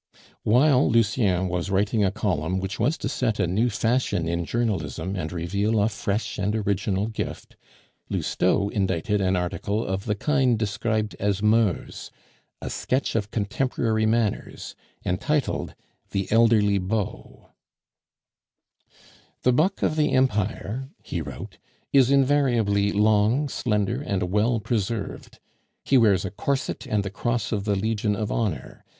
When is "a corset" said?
26.25-26.87